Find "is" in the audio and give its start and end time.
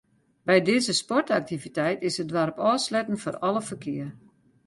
2.09-2.15